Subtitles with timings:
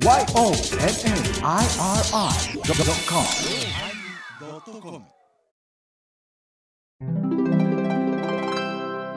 [0.00, 0.38] YONNIRI.com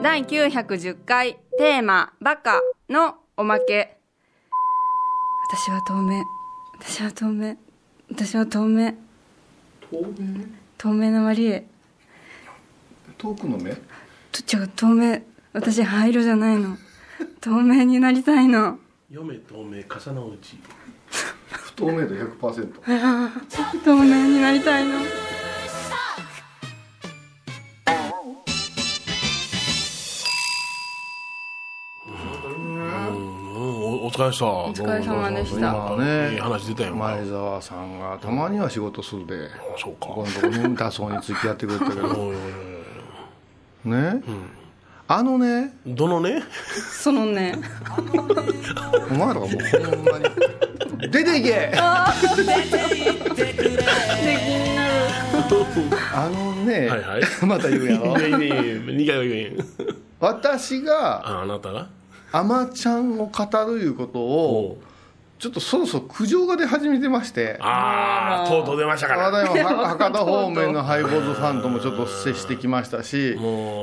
[0.02, 2.60] 第910回テーマ「バカ」
[2.90, 3.96] のおまけ。
[5.52, 6.24] 私は透明。
[6.80, 7.56] 私は透明。
[8.10, 8.96] 私は透明。
[9.88, 10.46] 透明。
[10.78, 11.64] 透明なマリエ。
[13.18, 13.72] 遠くの目？
[14.32, 14.68] と違う。
[14.74, 15.22] 透明。
[15.52, 16.76] 私灰色じゃないの。
[17.40, 18.80] 透明になりたいの
[19.12, 20.56] 嫁透明重なうち。
[21.50, 22.72] 不透明度100%
[23.84, 24.96] 透明になりたいの？
[32.06, 32.82] うん
[34.02, 35.58] おお疲れでしたお疲れ様でした。
[35.58, 36.32] 今ね。
[36.32, 36.94] いい話出たよ。
[36.96, 39.50] 前澤さんがたまには仕事するで。
[39.76, 40.06] そうか。
[40.06, 42.08] ここのとこに痛そうに付き合ってくれたけど。
[42.08, 42.36] おいおい
[43.84, 44.22] おいね、
[45.14, 45.74] あのね。
[45.86, 46.42] どのね？
[46.90, 47.58] そのね。
[49.10, 49.56] お前らがもうほ
[49.96, 50.24] んまに。
[51.10, 51.50] 出ていけ。
[51.50, 51.76] で気
[54.48, 54.94] になる
[56.14, 57.22] あのね、はいはい。
[57.44, 58.18] また言うやろ。
[58.18, 59.58] いやいやいや2回は言えん。
[60.18, 61.88] 私がああなたが？
[62.32, 64.82] アマちゃんを語るいうことおを
[65.42, 67.58] ちょっとそろそろ苦情が出始めてまして。
[67.60, 69.24] ああとうとう出ましたから。
[69.24, 73.36] 話題はは 博多方面のハイボーズファンともちょっと接してきましたし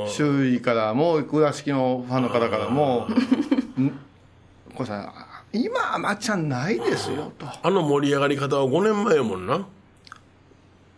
[0.07, 3.91] 周囲からも倉敷のファンの方からもん
[4.73, 5.11] これさ
[5.51, 7.45] 今アマちゃんないですよと。
[7.61, 9.59] あの盛り上がり方は5年前やもんな。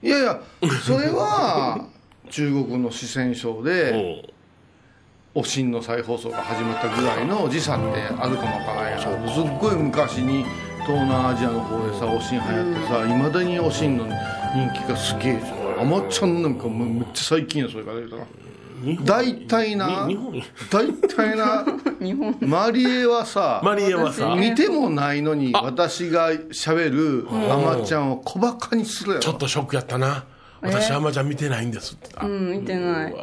[0.04, 0.40] いやいや
[0.86, 1.86] それは
[2.30, 4.30] 中国の四川省で
[5.34, 10.44] おしんの再放送が始まったぐらいの時差ってあるかもわからないやすっごい昔に
[10.86, 14.14] 東南アジアの方でさおしん流行ってさいまだにおしんの人
[14.74, 18.26] 気がすげえじゃんあまちゃんなんかめっちゃ最近やそれから言うたら。
[18.84, 20.10] 日本大体な
[20.72, 21.66] 大体な
[22.42, 24.36] マリエはさマリエはさ。
[24.36, 29.22] 見てもないのに私がしゃべるあまちゃんを小バカにするやろ。
[29.22, 30.26] ちょっとショックやったな。
[30.62, 32.10] 私あんまちゃん見てないんですって。
[32.16, 32.26] あ。
[32.26, 33.14] うん見てない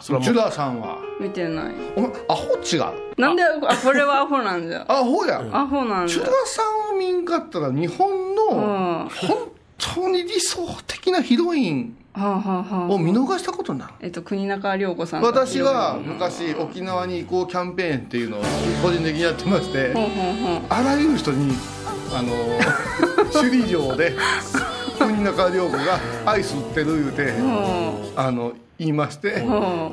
[0.00, 0.98] それはもうラさんは？
[1.20, 1.74] 見てない。
[1.96, 3.20] お前アホ違う？
[3.20, 3.48] なんであ
[3.82, 4.84] これはアホなんじゃ？
[4.88, 6.18] アホやアホなんじゃ。
[6.18, 6.62] チュラさ
[6.92, 8.54] んを見んかったら日本のう
[9.06, 9.08] ん。
[9.08, 12.92] 本当に理想的なヒロインはあはあはあ。
[12.92, 13.92] を見逃したことになる。
[14.00, 18.42] えっと国中涼子さんが私は昔沖縄に行こうキャンペーンっていうのを
[18.82, 19.92] 個人的にやってまして
[20.70, 21.54] あらゆる人に
[22.14, 22.32] あの
[23.32, 24.14] 首里城で
[24.98, 27.34] 国中涼子がアイス売ってる言うて
[28.16, 29.92] あの言いましてほ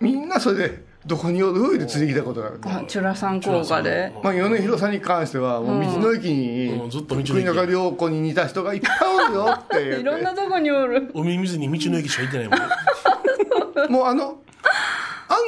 [0.00, 2.86] みんなそれで「どこにおる?」って連れてきたことがある。
[2.88, 4.12] チュラさん効果で。
[4.22, 7.32] まあ、米広さんに関してはもう道の駅にうんずっと道の駅。
[7.32, 9.90] 国中涼子に似た人がいっぱいおるよって。
[9.90, 11.10] 言 いろんなとこにおる。
[11.14, 12.58] 海水に道の駅しか行ってないもん。
[13.92, 14.34] もうあのア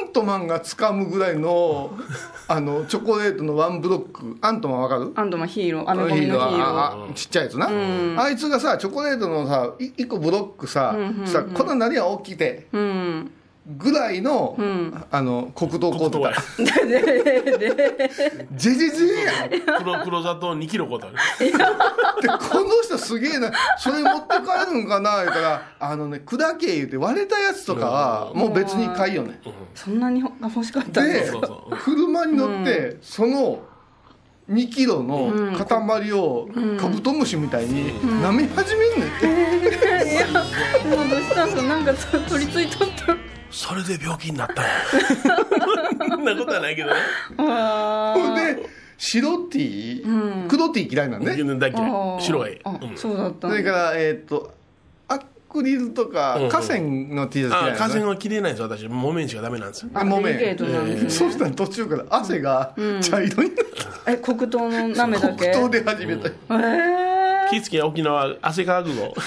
[0.05, 1.91] ントマンが掴むぐらいの
[2.47, 4.37] あのチョコレートのワンブロック。
[4.41, 5.11] アントマンわかる？
[5.15, 5.89] アンドマンヒーロー。
[5.89, 6.63] アメコミのヒーロー。
[6.63, 7.69] ああちっちゃいやつな、
[8.17, 10.95] あいつがさチョコレートのさい一個ブロックさ、
[11.25, 12.67] さこんな何が大きくて。
[12.73, 13.31] うん
[13.75, 14.57] ぐらいの,、
[15.11, 16.41] あの黒糖買うて黒た
[18.55, 19.83] ジェジェジェやん。
[19.83, 29.39] 黒黒砂糖2キロ でこの人すげえなそれ持って帰るんかな言うたらあのね砕け言うて割れたやつとかはもう別に買いよね。
[29.75, 31.29] そんなに欲しかったんで
[31.83, 33.59] 車に乗ってその
[34.49, 36.47] 2キロの塊を
[36.79, 39.09] カブトムシみたいに舐め始めんねん。
[39.09, 41.61] っ ていやもうどうしたんすか？
[41.63, 42.96] なんかと取り付いとった
[43.57, 44.71] それで病気になったんや。
[46.09, 46.95] そんなことはないけどね。
[47.39, 50.05] あほんで白 T
[50.47, 51.35] 黒 T 嫌いなんね。
[51.35, 51.91] 大嫌い
[52.21, 52.97] 白がいいあうん。
[52.97, 54.53] そうだったそれからえーっと
[55.07, 55.19] ア
[55.49, 56.49] クリルとかうん。
[56.49, 58.55] 河川の T シャツ嫌いね河川は切れないん。
[58.55, 59.69] です私木綿しかダメなん。
[59.69, 63.65] ですよあもめデリケーそうしたら途中から汗が茶色になって
[64.07, 67.06] え黒糖のなめだけ黒糖で始めたえ
[67.49, 69.13] 気ぃつけや沖縄汗かくぞ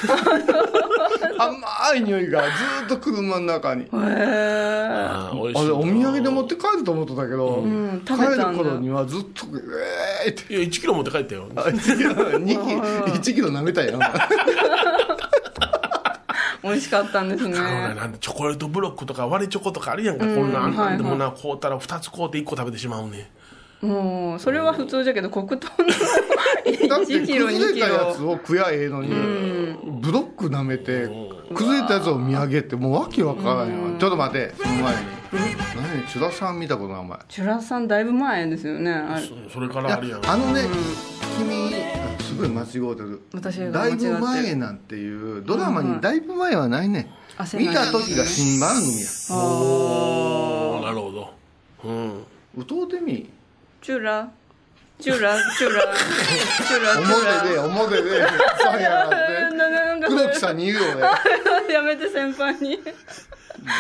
[1.39, 3.87] 甘い匂いがずーっと車の中に。
[3.87, 8.63] ー、えあれお土産で持って帰ると思ってたけど、ん帰食べたんだ。
[8.63, 9.47] る頃にはずっと
[10.25, 10.55] えーって。
[10.55, 11.47] いや1キロ持って帰ったよ。
[11.57, 12.61] あ1キロ2キロ
[13.15, 14.11] 1キロ舐めたやんー、
[16.63, 17.59] 美味しかったんですね。
[17.59, 23.31] なんでチョコレートブロックとか割れチョコとかあるやんか、こんなんなんでもな買うたら2つ買うて1個食べてしまうね。
[23.81, 25.89] もうそれは普通じゃけど黒糖の
[26.89, 28.15] だって1キロ2キ崩れたやロ。
[28.15, 29.11] つを食やええのに
[30.01, 31.09] ブロック舐めて
[31.55, 33.69] 崩れたやつを見上げてもうわけわからん。
[33.69, 34.55] よちょっと待って。
[34.57, 35.01] その前に
[35.77, 36.07] 何？
[36.09, 37.19] チュラさん見たことないお前。
[37.29, 38.91] チュラさんだいぶ前ですよね。
[38.91, 39.27] あれ。
[39.27, 40.63] そそれからあるやんあのね
[41.39, 41.73] 君
[42.23, 43.21] すごい間違うてる。
[43.33, 47.11] 私がだいぶ前なんていうドラマにだいぶ前はないね。
[47.37, 49.09] 汗見た時が新番組や。
[49.31, 50.83] おー。
[50.83, 51.35] なるほど。
[51.85, 52.25] うん。
[52.57, 53.31] 歌うてみ
[53.81, 54.31] チュラ
[55.01, 55.83] チュラチュラ
[56.67, 57.17] チュラチュラ。
[57.17, 58.21] 表で表で。
[58.63, 61.03] さやがって黒木さんに言うよね
[61.73, 62.79] やめて先輩に。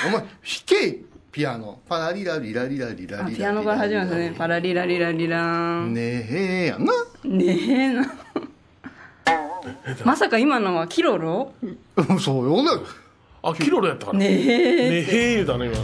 [0.06, 0.26] お前弾
[0.67, 0.99] け
[1.32, 1.81] ピアノ。
[1.88, 4.34] パラリラリラリラリラリピアノから始まるんですね。
[4.37, 6.93] パラリラリラリラねえやんな。
[7.25, 8.12] ねえな。
[10.05, 11.52] まさか今のはキロロ？
[11.62, 12.19] うん。
[12.19, 12.70] そうよね
[13.42, 14.19] あキロロやったから。
[14.19, 14.28] ねえ。
[14.28, 14.42] ね
[15.02, 15.78] へえ言うたね今。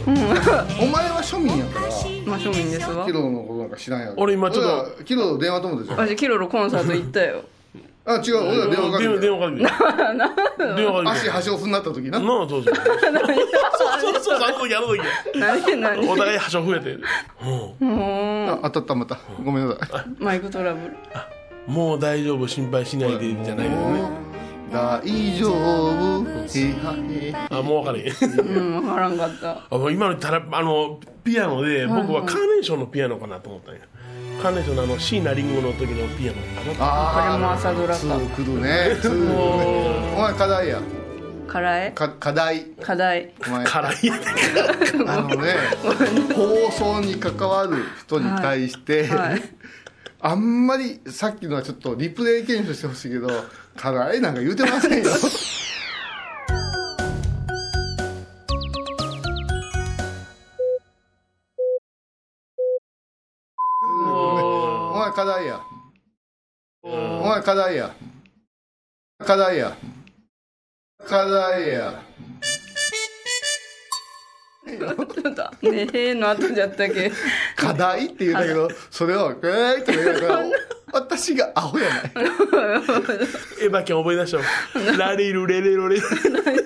[0.81, 1.87] お前は庶民やから。
[2.25, 3.05] まあ庶民ですわ。
[3.05, 4.13] キロのことなんか知らんやろ。
[4.17, 7.43] 俺今ちょっと俺らキロの電話友達や私キロロコンサート行ったよ。
[8.05, 9.19] あ違う俺ら電話かけて。
[9.19, 10.75] 電話かけて。
[10.75, 11.29] 電話かけて。
[11.29, 12.19] 足端を踏んなった時な。
[12.19, 15.01] なあそうそうそうそうそうあの時あの時
[15.35, 16.91] 何何お互い端を増えて
[17.81, 20.95] うんもあ当たったまたごめんなさいうマイクトラブル
[21.67, 24.01] もう大丈夫心配しないでじゃないけどね
[24.71, 25.01] 大
[25.37, 26.25] 丈夫？
[26.25, 29.65] へはへあもう分かれへんうん分からんかった。
[29.69, 33.81] あもう今のたらあのピアノで僕はカーネーションのピアノかなと思ったんや。
[34.41, 36.41] カーネーションのあの椎名林檎の時のピアノ
[36.75, 38.97] かなあこれも朝ドラかツー来るね。
[39.01, 40.79] ツ ー来るねお前課題や。
[41.47, 42.65] 辛いか課題。
[42.81, 43.31] 課題。
[43.47, 43.65] お前。
[43.65, 43.95] 辛い
[45.07, 45.55] あのね
[46.35, 49.41] 放送に関わる人に対して、はいはい
[50.19, 53.27] あんまりさっきのはちょっとリプレイ検証してほしいけど
[53.77, 55.11] 課題なんか言うてませんよ。
[63.79, 65.61] お前課題や。
[66.81, 67.95] お前課題や。
[69.19, 69.77] 課題や。
[71.05, 72.01] 課題や
[75.71, 77.11] ねえの後じゃったっけ？
[77.55, 80.43] 課題って言うんだけど、それを、えーって言うから、
[80.93, 82.01] 私がアホやない。
[83.61, 84.43] エヴァキャン覚え出したわ
[84.97, 85.97] ラリルレレロレ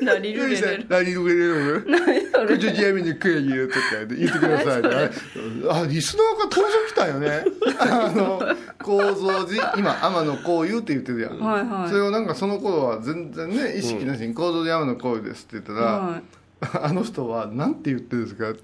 [0.03, 7.45] ラリルレレル何を入れるのこっちちなみにクエギとか言ってくださいあ、リスナーが登場来たよね。
[7.79, 8.41] あの、
[8.83, 11.39] 構造寺、今、天野幸雄って言ってるやん。
[11.39, 11.89] はいはい。
[11.89, 16.21] それをなんかその頃は全然ね、意識なしに構造寺天野幸雄ですって言ったら、はい
[16.81, 18.51] あの人はなんて言ってるんですか？
[18.51, 18.59] って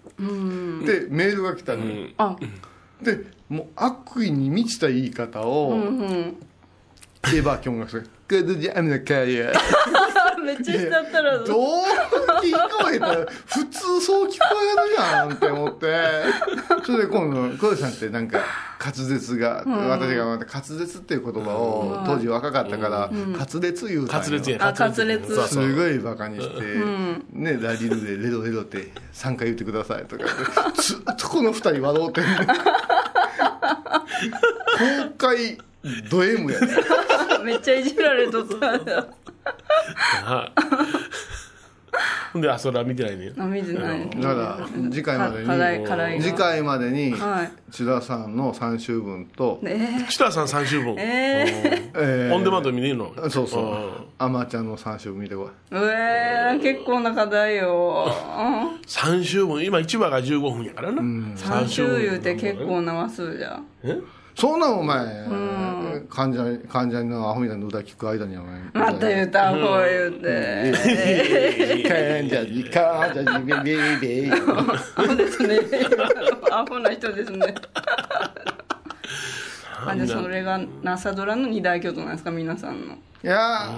[1.09, 1.83] メールが来たの。
[2.17, 2.35] あ。
[3.01, 6.07] で、もう悪意に満ちた言い方を、うんうん。
[6.09, 6.35] エ
[7.29, 9.51] ヴァキョンがして「グッドジャムの会や」
[10.43, 11.39] めっちゃしちゃったら。
[11.39, 12.53] どう聞
[12.83, 14.45] こえたら普通そう聞こ
[14.75, 15.95] えるじゃんって思って。
[16.85, 18.39] それで今度小出さんってなんか
[18.79, 24.59] 滑舌が、私がまた滑舌っていう言葉を当時若かったから、滑舌言うたんよ。
[24.59, 26.61] 滑舌すごいバカにして、
[27.33, 32.37] ね、ラリルでレロレロって3回言ってくださいとか言って ずっとこの2人笑うてんねん。
[34.77, 35.57] 公開
[36.09, 36.67] ド M やね。
[37.43, 38.77] めっちゃいじられとったは
[40.45, 40.51] い
[42.33, 44.09] ほんであそれは見てないねあ見てない。
[44.09, 46.23] だから次回まで課題に課題が。
[46.23, 47.51] 次回までにはい。
[47.71, 49.77] 千田さんの3週分と、え。
[50.09, 50.95] 設楽さん3週分。
[50.99, 52.35] ええー。
[52.35, 53.11] オンデマンドで見れるの？
[53.29, 53.63] そうそう。
[53.63, 53.89] うん。
[54.19, 55.73] あまちゃんの3週分見てこい。
[55.73, 58.11] ー、えー、結構な課題よ。
[58.85, 59.63] 3週分。
[59.63, 61.01] 今1話が15分やからな。
[61.01, 63.97] 3週言うて結構な話数じゃえ？
[64.37, 65.25] そんなんお前。
[66.09, 68.61] 患者患者のアホみたいな歌聞く間にお前。
[68.71, 71.83] また言うたこう言うて。
[71.89, 74.37] 患者に患者にベベベベア
[75.07, 75.59] ホですね。
[76.51, 77.55] ア ホな人ですね
[79.83, 82.93] あでそれが朝ドラの二大巨頭なんですか皆さんの。
[82.93, 83.71] いや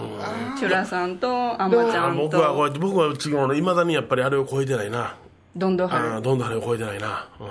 [0.57, 5.15] チュラさんとアマちゃん僕はこうやとって僕は違うのいまだにやっぱりあれを超えてないな。
[5.55, 7.27] どんどんああ春どんどんあれを超えてないな。
[7.39, 7.47] うん、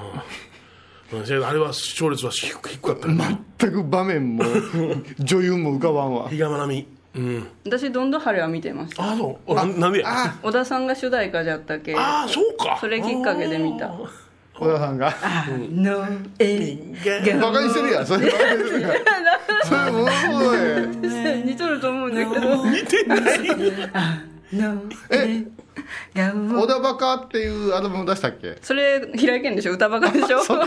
[1.11, 3.38] あれは視聴率は低低かったよね。
[3.59, 4.45] 全く場面も
[5.19, 6.29] 女優も浮かばんわ。
[6.29, 7.47] 比嘉愛未うん。
[7.65, 9.03] 私どんどん春は見てました。
[9.05, 9.55] ああそう。
[9.55, 10.07] ななんでや？
[10.07, 11.95] あ小田さんが主題歌じゃったっけ。
[11.97, 12.77] あそうか。
[12.81, 13.91] それきっかけで見た。
[14.55, 15.15] 小田さんが？
[15.73, 16.07] の
[16.38, 16.77] え
[17.31, 18.07] がバカにしてるやん。
[18.07, 18.93] それバカにしてるやん。
[19.65, 22.65] それものすごい似とると思うんだけど。
[22.65, 23.21] 見てない。
[24.53, 25.45] のえが
[26.14, 28.56] 小田バカっていうアルバム出したっけ？
[28.62, 29.73] それ平井堅でしょ？
[29.73, 30.38] 歌バカでしょ？
[30.42, 30.58] 違います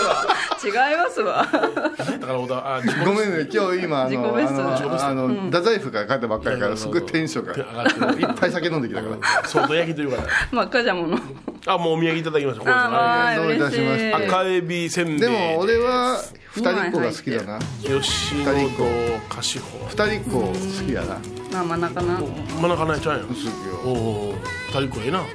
[0.00, 0.26] わ。
[0.62, 1.46] 違いますわ。
[1.46, 2.74] だから小田？
[2.76, 4.62] あ自己ごめんね今日今あ自己のベスト。
[4.62, 8.20] あのあの太宰府から帰ったばっかりからすごいテンションが上がってる。
[8.28, 9.48] いっぱい酒飲んできたから。
[9.48, 11.18] 相当焼きというから真っ赤じゃもの。
[11.66, 14.26] あもうお土産いただきましたあーどういたしまして嬉しい。
[14.28, 15.20] 赤エビせんべい。
[15.20, 16.16] でも俺は
[16.52, 17.58] 二人っ子が好きだな。
[17.82, 20.52] 吉本二人っ子菓子法二人っ子好
[20.86, 21.18] きだな。
[21.52, 22.18] まあ真ん中な
[22.60, 23.24] 真中ないちゃんや。
[23.24, 23.50] ん好きよ
[23.90, 24.34] おお
[24.68, 25.26] 二人っ子ええなも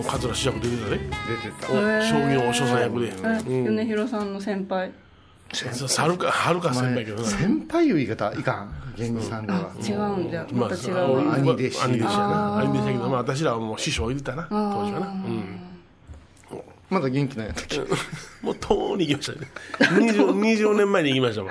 [0.00, 1.08] う桂志らく出てたで出て
[1.60, 3.12] たお将棋のお所さん役で
[3.48, 4.92] え米広さんの先輩
[5.52, 15.60] はるかはるか先輩やけどな先輩いう言い方いかん芸人さんでは違うんじゃまた違う俺わ兄弟子兄弟子やな兄弟子やけどまあ私らはもう師匠いてたな当時はなうん
[16.90, 17.78] まだ元気なんやったっけ
[18.42, 19.48] もうとうに行きましたね
[20.12, 21.50] 20, 20年前に行きましたもん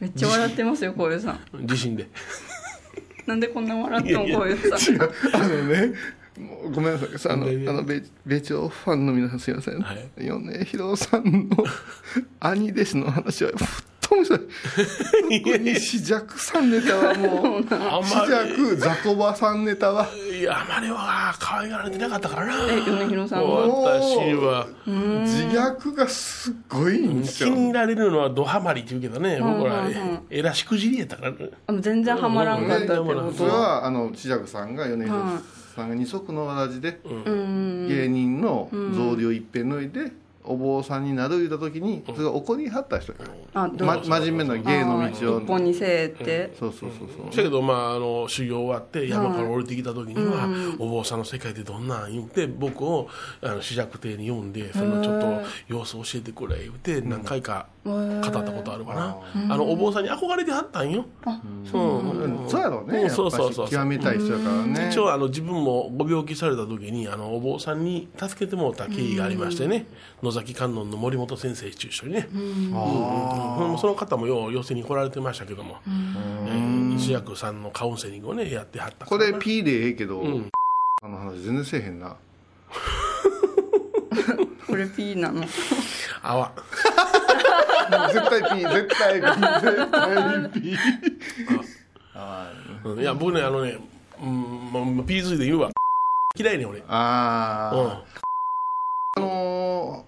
[0.00, 2.06] めっちゃ笑ってますよこういうさん地震で
[3.28, 4.92] なんでこんな笑ってもこういうさ。
[4.92, 5.92] んあのね
[6.38, 10.08] もうごめんなさいさあのあの米米朝ファンの皆さんすいません、はい。
[10.16, 11.64] 米広さんの
[12.40, 14.40] 兄弟子の話はふっと面白い
[15.42, 17.64] 特に四尺さんネタはもう。
[17.74, 20.06] あん四ま尺ザコバさんネタは。
[20.32, 22.52] りいやあまりは可愛がられてなかったからな。
[22.72, 23.66] え米広さんは？
[23.66, 24.66] 私は。
[24.86, 29.38] 自虐がすっごいんですよ気に入られるのはドハマりって言うけどね。
[29.40, 29.84] 僕ら
[30.30, 31.80] えらしくじりやったから。
[31.80, 34.10] 全然ハマらんかったってこそれとはあの
[34.46, 35.18] さんが米広
[35.74, 37.00] さんが二足のわらじで
[37.88, 38.78] 芸人の草
[39.16, 40.12] 履をいっぺん脱いで
[40.48, 43.18] お坊さんになる言うた時にそれが怒りはった人や。
[43.54, 45.40] 真面目な芸の道を。
[45.40, 46.54] 一本にせえって。
[46.58, 47.26] そうそうそうそう。
[47.30, 53.08] だけどまああの修行終わって山から降りてきた時には、お坊さんの世界ってどんなん言って僕を
[53.42, 59.16] あの紫尺亭に呼んでそのちょっと様子教えてくれ言って何回か語ったことあるかな、
[59.54, 62.46] あのお坊さんに憧れてはったんよ、うん。
[62.48, 64.88] そうやろうねそうそうそう極めたい人やからね。
[64.90, 69.86] 一応あの自分もご病気された時にあのお坊さんに助けてもらった経緯がありましてね、
[70.22, 72.70] 野崎観音の森本先生と一緒にね、うん。
[73.78, 79.10] その方もよう寄せに来られてましたけども、えー西薬さんのカウンセリングをねやってはったから。
[79.10, 80.20] これ P でええけど、
[81.00, 82.16] あの話全然せえへんな。
[84.66, 85.44] これ P なの。
[86.22, 86.52] あわ
[88.12, 90.76] 絶対 P 絶対 P 絶対 P
[92.84, 93.00] うん。
[93.00, 93.78] いや僕ねあのね、
[94.20, 95.70] うんまあ、P ズで言うわ。
[96.36, 96.82] 嫌いね俺。
[96.88, 97.80] あうん。
[97.90, 98.02] あ
[99.16, 100.07] あのー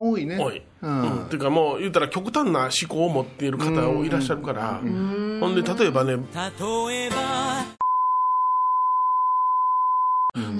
[0.00, 0.38] 多いね。
[0.38, 1.02] おい、ううん。
[1.02, 7.64] ん、っていうかもう言ったら極端な思考を持っている方をいらっしゃるから、ほんで例えばね例えば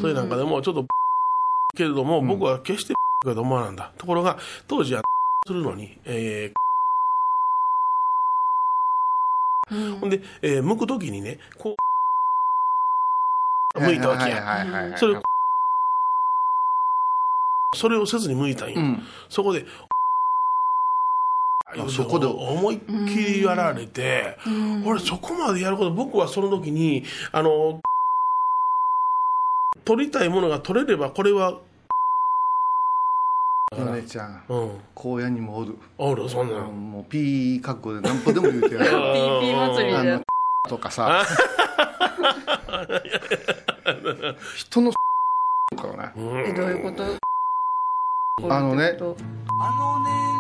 [0.01, 0.87] それなんかでもちょっと
[1.77, 3.93] けれども、僕は決してだと思わなんだ。
[3.99, 5.03] ところが当時は
[5.47, 6.59] するのに、えー
[10.01, 11.75] ほんで、えー剥く時にねこ
[13.75, 15.26] う剥いたわけや、はいはい
[17.75, 19.03] それをせずに剥いたんよ、うん。
[19.29, 19.65] そこで
[21.79, 22.27] あそこで。
[22.27, 24.37] 思いっきりやられて、
[24.87, 27.81] 俺そこまでやること僕はその時にあの
[29.85, 31.61] 取りたいものが取れればこれは
[33.75, 34.45] 米ちゃん。
[34.49, 34.71] うん。
[34.95, 35.77] 荒野にもおる。
[35.99, 40.21] おるそんなんもう P 覚悟で何歩でも言うてやる PP 祭りで。
[40.69, 41.25] とかさ。
[44.57, 44.93] 人の
[45.77, 46.13] からね。
[46.47, 47.26] えどういうこと？
[48.43, 48.85] あのね。
[48.85, 49.01] あのね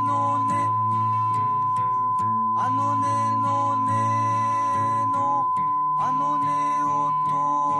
[0.04, 0.52] のね。
[2.58, 3.08] あのね
[3.40, 3.92] のね
[5.10, 5.16] の。
[5.98, 6.44] あのね
[6.84, 7.32] を取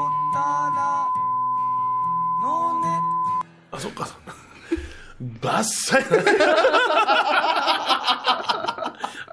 [0.08, 0.40] った
[0.75, 0.80] ら。
[2.42, 2.87] のね。
[3.73, 4.08] あそっか。
[5.42, 6.04] バッサイ。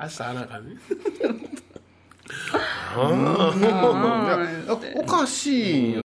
[0.01, 0.75] 明日あなかね
[4.67, 6.02] あおかしいよ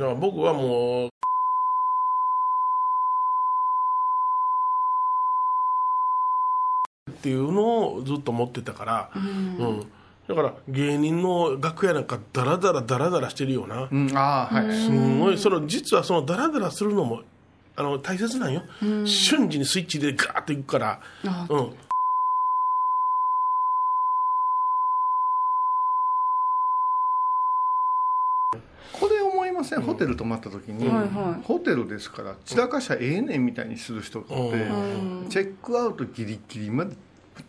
[0.00, 1.10] あいや僕はもう
[7.10, 9.80] っていうのをずっと持ってたから、うん。
[10.26, 14.10] だから芸人の楽屋なんかダラダラダラダラしてるような、うん。
[14.16, 14.72] ああはい。
[14.72, 17.22] すごいその実はそのダラダラするのも
[17.76, 18.62] あの大切なんよ、
[19.06, 21.46] 瞬時にスイッチでガーッといくから、あ。
[21.48, 21.74] うん、
[28.92, 31.44] これ思いませんホテル泊まった時に、はいはい。
[31.44, 35.26] ホテルですから散らかしゃええねんみたいにする人って、うん。
[35.28, 36.96] チェックアウトギリギリまでむ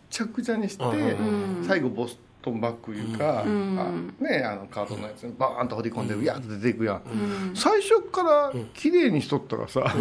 [0.08, 1.64] ちゃくちゃにして、うん。
[1.66, 3.44] 最後ボストンバッグいうか、あ
[4.22, 7.02] ねあのカートのやつにバーンと掘り込んでやっと出ていくやん、
[7.54, 9.94] 最初から綺麗にしとったらさ、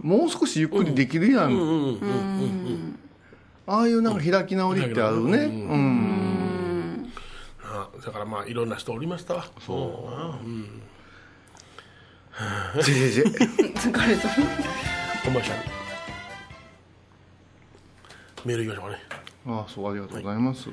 [0.00, 1.58] もう少しゆっくりできるやん、うん。
[1.58, 1.64] うん。
[1.64, 1.90] うん。
[1.90, 2.98] うん。
[3.66, 5.38] ああいうなんか開き直りってあるね。
[5.44, 6.37] うん、あ
[8.04, 9.46] だからまあいろんな人おりましたわ。
[9.64, 10.08] そ
[10.42, 10.82] う、うん、
[12.82, 14.28] ジェジェジェ疲れた
[15.24, 15.68] コマーシャル
[18.44, 18.98] メールいきましょうかね、
[19.46, 20.70] ああそうありがとうございます、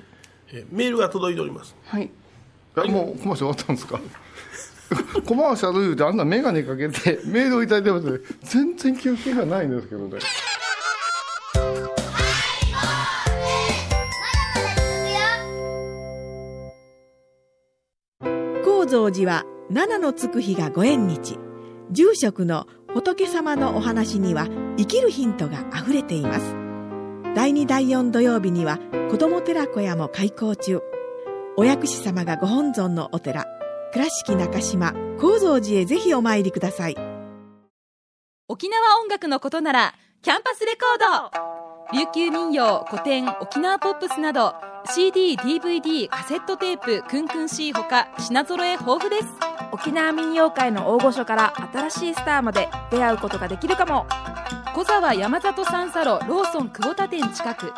[0.54, 2.10] えーメールが届いておりますはい
[2.78, 3.76] えもうコマーシャル終わったん。
[3.76, 4.00] ですか
[5.26, 6.18] コマーシャル言うてあん。
[6.18, 9.72] な眼鏡かけてメールをいただいてます全然記憶がないん。
[9.72, 10.20] ですけどね
[19.06, 21.38] 高蔵寺は七のつく日がご縁日。
[21.92, 24.48] 住職の仏様のお話には
[24.78, 26.56] 生きるヒントがあふれています。
[27.36, 28.80] 第2第4土曜日には
[29.12, 30.82] 子ども寺小屋も開校中。
[31.56, 33.46] お薬師様がご本尊のお寺
[33.94, 36.96] 倉敷中島・高蔵寺へぜひお参りください。
[38.48, 39.94] 沖縄音楽のことなら
[40.24, 41.32] キャンパスレコー
[41.92, 41.96] ド。
[41.96, 44.56] 琉球民謡古典沖縄ポップスなど
[44.94, 49.28] CD、DVD、カセットテープ、クンクン C ほか品揃え豊富です。
[49.72, 54.06] 沖縄民謡界の大御所から新しいスターまで出会うことができるかも。
[54.76, 57.74] 小沢山里三佐路ローソン久保田店近く。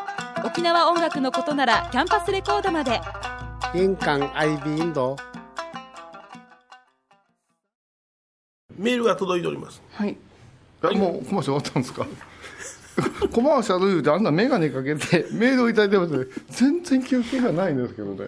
[0.45, 2.99] 沖縄音楽のことならキャンパスレコードまで。
[3.73, 5.15] 印鑑 IB インド。
[8.77, 9.81] メールが届いております。
[9.93, 10.15] はい。
[10.83, 12.05] あもうコマーシャル終わったんですか？
[13.33, 18.27] コマーシャル言うてあんな眼鏡かけてメールをいただいてます全然記憶がないんですけどね。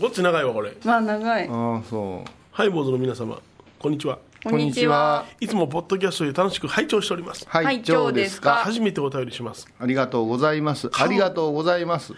[0.00, 0.72] こっち長いわこれ。
[0.84, 1.48] まあ長い。
[1.48, 2.30] ああそう。
[2.52, 3.38] ハイボーズの皆様
[3.78, 4.18] こんにちは。
[4.44, 5.24] こんにちは。
[5.40, 7.44] いつもポッドキャストで楽しく拝聴しております。
[7.48, 8.54] はい、はい今日ですか？
[8.64, 9.68] 初めてお便りします。
[9.78, 10.88] ありがとうございます。
[10.92, 12.12] ありがとうございます。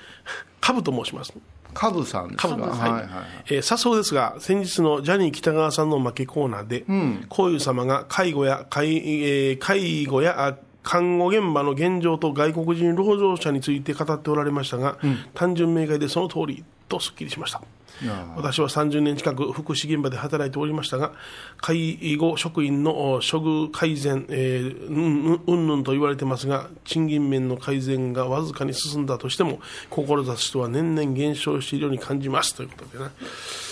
[0.61, 1.33] カブと申します。
[1.75, 2.49] カブさんですか？
[2.49, 2.90] カブはいはい。
[2.90, 3.04] はい
[3.50, 6.85] えー早速ですが先日のジャニー北川さんの負けコーナーで
[7.28, 10.57] こういう様が介護や介,、えー介護やあ
[10.88, 14.97] 看護現場の現状と外国人労働者について語っておられましたが、
[15.35, 17.61] 単純明快でその通りとすっきりしました。
[18.37, 21.12] 私は30年近く福祉現場で働いておりましたが
[21.57, 29.59] 介護職員のお処遇改善、えーうんうんうんぬんと言われてますが賃金面の改善がわずかに進んだとしても
[29.90, 33.11] 志す人は年々減少しているように感じますということでね。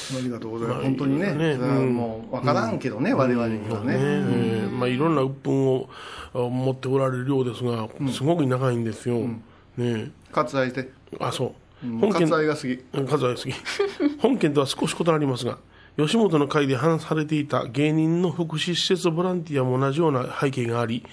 [0.08, 0.82] ありがとうございます。
[0.82, 1.34] 本当にね。
[1.34, 1.56] ね。
[1.56, 3.98] それはもう分からんけどね、我々にはね、ねえ。
[4.68, 5.88] ーまあ、いろんな鬱憤を
[6.32, 9.28] あ持っておられるようですが、すごく長いんですよ、
[9.76, 10.88] ね割愛して。
[11.12, 11.54] えあそう、うん
[12.00, 12.28] 本件。
[12.28, 12.80] 割愛が過ぎ。
[12.92, 13.54] うん数えすぎ。
[14.18, 15.58] 本件とは少し異なりますが
[15.96, 21.04] 吉本の会で話されていた芸人の福祉施設ボランティアも同じような背景があり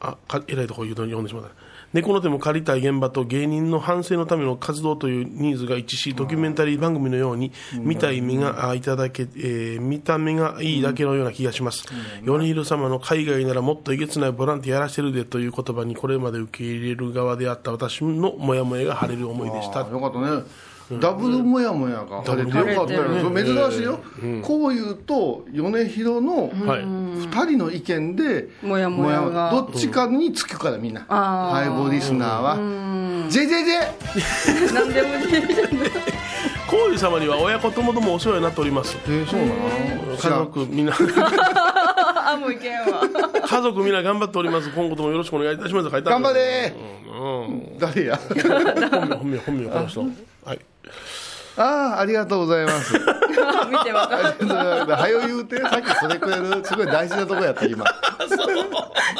[0.00, 1.50] あか えらいとこ言うと読んでしまった
[1.94, 11.84] 猫の手も借りたい現場と芸人の反省のための活動というニーズが一致しドキュメンタリー番組のように見たい目があいただけ、えー見た目がいいだけのような気がします、
[12.24, 19.80] 米広様の海外ならもっとえげつないボランティアやらしてるでという言葉にこれまで受け入れる側であった私のモヤモヤが晴れる思いでした。
[19.80, 20.42] よかったね、
[21.00, 24.00] ダブルモヤモヤが晴れてよかったよ、珍しいよ、
[24.42, 29.50] こう言うと米広のはい、2人の意見でもやもやが。
[29.50, 32.56] どっちかにつくからみんな、ハイボーリスナーは、
[33.30, 35.54] ジェジェジェ 何でもいい。
[35.54, 35.68] じゃん
[36.66, 38.96] こういう様には親子ともどもお世話になっております。
[39.06, 40.16] えー、そうなの？
[40.16, 40.92] 家族みんな
[42.32, 43.02] あもういけんわ。
[43.46, 44.70] 家族みんな頑張っております。
[44.70, 45.90] 今後ともよろしくお願いいたします。
[45.90, 46.74] 頑張れ。
[47.06, 47.46] うん。
[47.46, 47.78] うん。
[47.78, 48.18] 誰や？
[48.18, 48.36] 本
[49.08, 50.00] 名本名本名この人
[50.44, 50.60] はい
[51.56, 52.94] ああありがとうございます。
[52.94, 52.98] 見
[53.84, 54.48] てわかる。
[54.48, 57.84] はよ言うてさっきそれくれるすごい大事なとこやった今。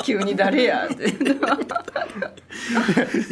[0.04, 1.04] 急に誰やって。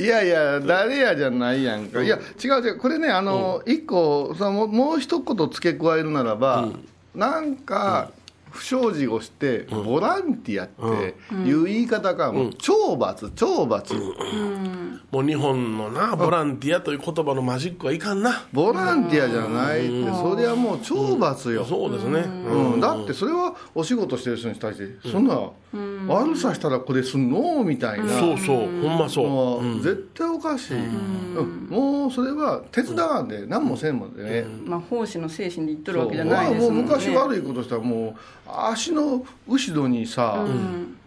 [0.01, 2.01] いやいや誰やじゃないやんか。
[2.01, 2.79] いや違う違う。
[2.79, 6.69] これねあの一個そのもうもう一言付け加えるならば
[7.13, 8.13] なんか
[8.53, 13.95] 不祥事をしてボランティアっていう言い方がもう懲罰懲罰。
[15.11, 18.47] もう日本のなボランティアという言葉のマジックはいかんな。
[18.53, 21.65] ボランティアじゃないってそれはもう懲罰よ。
[21.65, 22.21] そうですね。
[22.21, 25.39] うん、だってそれはお仕事してる人に対してそんな
[26.07, 28.09] 悪さしたらこれすんのみたいな。
[28.09, 28.57] そうそう。
[28.59, 29.29] ほんまそう。
[29.29, 31.67] もう絶対おかしい、うん。
[31.69, 36.83] もうそれは手伝わんで何もせんもんでね、まあ奉仕の精神で言っとるわけじゃないですもんね。
[36.83, 40.45] もう昔悪いことしたらもう足の後ろにさ、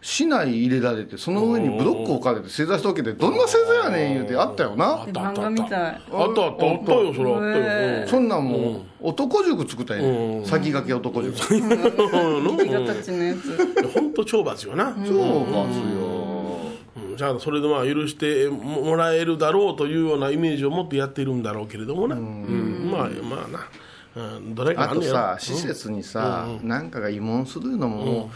[0.01, 5.01] 市内入れられてその上にブロック置かれて正座しとけてどんな正座やねん言うてあったよな。
[5.01, 5.63] あったあったあった。
[5.63, 6.43] あったあった。
[6.43, 10.45] あったよそれあったよそんなんもう男塾作ったんやねん。
[10.45, 11.35] 先駆け男塾。
[11.55, 13.45] 息がたちのやつ。
[13.47, 14.91] うん本当懲罰よな。
[14.91, 15.15] 懲罰よ。
[17.09, 17.17] うん。
[17.17, 22.89] じゃあそれでまあ許してもらえるだろうというようなイメージを持ってやっているんだろうけれどもな、うん。
[22.91, 23.67] まあまあな、
[24.15, 28.31] うん、どれかあとさ施設にさなんかが慰問するのも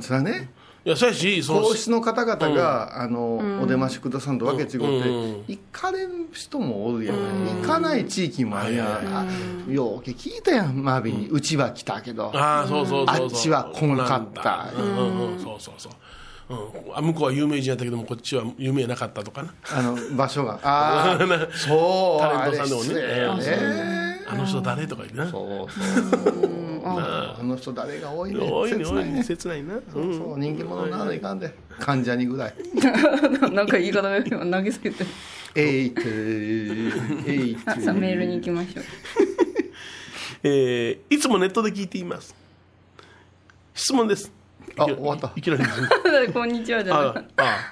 [0.00, 0.50] それはね？
[0.84, 5.44] いやそうやしその皇室の方々が、あのお出ましくださんとわけ違って、うん。
[5.48, 9.26] 行かれる人もおるやん、行かない地域もあるやん、あ
[9.68, 12.30] ようけ聞いたやんマービンに、うちは来たけど。
[12.32, 13.26] ああそうそうそうそう。
[13.26, 14.68] あっちは来んかった。
[14.78, 14.84] うん。
[14.84, 15.32] うん。
[15.32, 15.92] うんそうそうそう。
[16.48, 19.52] うん、あ向こうは有名人やったけどもこっちは有名なかったとかな。
[19.68, 20.60] あの場所が。
[20.62, 21.18] ああ
[21.50, 23.02] そうタレントさんでもね。
[23.02, 25.28] あれ失礼ねあの人誰とか言ってな。
[25.28, 25.70] そう。
[25.70, 25.80] そ
[26.40, 28.38] うあの人誰が多いね。
[28.40, 29.04] 多いね多いね。
[29.04, 29.22] 切ないね。
[29.24, 29.74] 切ないな。
[29.92, 30.38] そうそう。
[30.38, 31.54] 人気者ならいかんで。
[31.80, 32.54] 関ジャニぐらい。
[33.52, 35.04] なんか言い方が投げつけて。
[35.54, 38.84] えいとえいとあさあメールに行きましょう。
[40.44, 42.34] えーいつもネットで聞いています。
[43.74, 44.32] 質問です。
[44.76, 45.32] あ終わった。
[45.36, 45.62] いきなり
[46.32, 47.24] こんにちはじゃなあい。
[47.38, 47.66] あ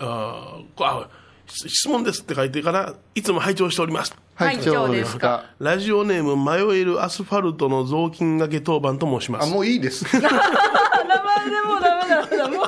[0.00, 1.08] あこあ
[1.46, 4.14] 質質問ですって書いてから、いつも拝聴しております。
[4.38, 5.46] はい、はい今日ですか？
[5.58, 9.52] ラジオネーム、迷えるアスファルトの雑巾掛け当番と申しまあ、す。
[9.52, 10.04] もういいです。
[10.14, 12.66] 名前でもうダメだダメだもう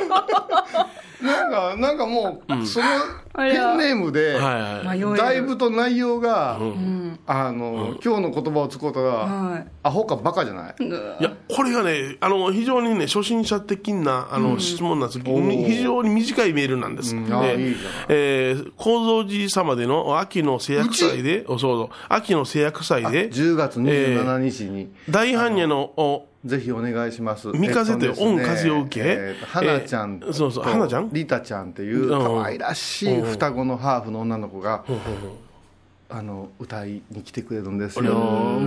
[1.23, 2.87] なんか、なんかもう、その
[3.37, 6.59] ペンネームで、だいぶと内容が、
[7.27, 9.67] あの、今日の言葉を使うたら、はい。
[9.83, 10.75] アホかバカじゃない？
[10.85, 10.91] い
[11.23, 17.15] や、これがね、あの、非常にね、初心者的な、あの、質問なんですけど、非常に短いメールなんです。
[17.15, 17.21] で
[18.09, 27.48] えー、構造寺様での秋の製薬祭で、おそうそう、秋の製薬祭で、10月27日に、大般若の、おぜひお願いします。
[27.53, 29.07] 三風というえっとね恩風を受け？
[29.07, 30.20] えっと花ちゃん。
[30.20, 31.11] と、えーそうそう花ちゃん？
[31.12, 32.38] リタちゃんっていううん。
[32.40, 34.85] 可愛らしい双子のハーフの女の子が、
[36.09, 38.59] あの、歌いに来てくれるんですよ。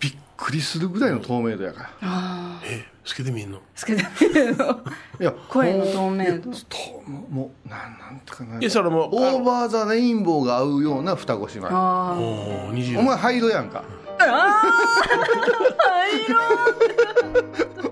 [0.00, 2.60] びっくりするぐらいの透明度やから。
[2.66, 3.60] えー、透けて見えんの？
[3.76, 4.64] つけてみるの？
[5.20, 6.50] いや、声の透明度。
[6.50, 6.76] と
[7.30, 8.58] もう、なん、なんていうかな。
[8.58, 11.68] いや、それはもう、オーバーザレインボーが合うような双子姉妹。
[11.70, 13.84] あおー20お前灰色やんか。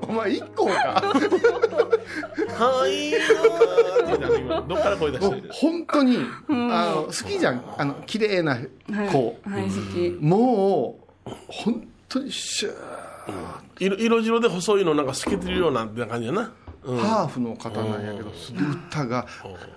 [0.09, 0.73] お前一個か。
[0.73, 1.01] は
[2.87, 6.19] いーって今どっから声出してる本当に、
[6.49, 7.63] あの好きじゃん。
[7.79, 8.57] あの綺麗なあ
[9.11, 9.39] 子。
[9.45, 11.31] はい好きもう。
[11.49, 12.75] 本当にシュー、
[13.79, 15.73] 色色白で細いのなんか透けてるよう。
[15.73, 16.53] なって感じやな。
[16.83, 16.95] う。
[16.95, 18.31] んハーフの方なんやけど、
[18.89, 19.27] 歌が、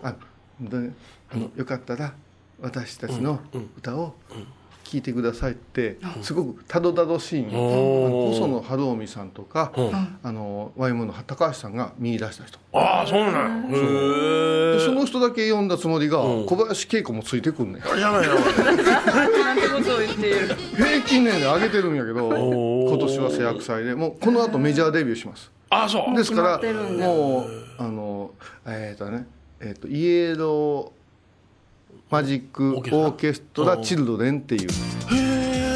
[0.03, 0.15] あ
[0.59, 0.91] で
[1.31, 2.13] あのよかったら
[2.59, 3.39] 私たちの
[3.77, 4.15] 歌を
[4.85, 7.59] 聴いてくださいって、すごくたどたどしいんよ。
[7.59, 12.59] おー細野晴臣さんとか、んあの YM の高橋さんが見出した人。
[12.71, 13.67] ああ、そうなんや。
[13.69, 14.95] へでそえ。
[14.95, 17.81] の人だけ読んだつもりが、小林恵子もついてくんねん。
[17.99, 18.75] やばいやばい。
[19.43, 25.51] なんてことを言っている平均年齢上げてるんやけど、今年は製薬祭で、もうこの後メジャーデビューします。
[25.69, 26.15] ああ、そう。
[26.15, 27.45] ですからもう
[27.79, 28.31] あの
[28.67, 29.25] えっ、とね
[29.59, 30.94] えっ、とイエロー
[32.09, 33.77] マジックオーケストラ。
[33.77, 34.69] チルドレンっていう。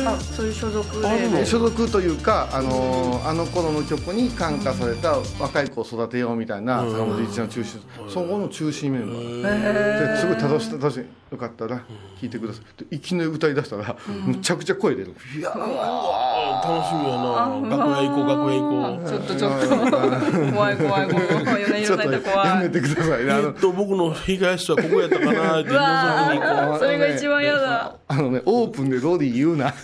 [0.08, 1.46] あそういう所属で。
[1.46, 7.82] 所属というかあのあの頃の曲に感化された若い子を育てようみたいな坂本一の中心。
[8.08, 10.14] そこの中心メンバー。
[10.14, 11.84] ですごい楽し楽しいよかったら聴
[12.24, 12.84] いてください。
[12.90, 15.16] でいきなり歌いだしたらむちゃくちゃ声出る。
[15.38, 17.60] いや楽しみやな。
[17.70, 19.10] 楽屋行こう、楽屋行こう。
[19.10, 19.98] ちょっとちょっと。
[20.52, 21.28] 怖い怖い怖い。
[21.46, 21.62] 怖い
[22.46, 23.34] やめてくださいね。
[23.34, 25.70] えっと、僕の控え室はここやったかなって、
[26.80, 27.96] それが一番嫌だ。
[28.08, 29.74] あのねオープンでロディ言うな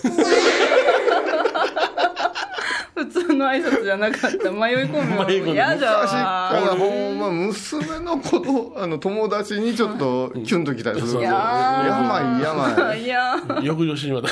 [2.95, 4.51] 普通の挨拶じゃなかった。
[4.51, 14.29] 迷い込むの嫌だ昔からわほんま娘の子と あの友達にちょっとキュンときたりするいやばいやばいいや 翌女子にまた。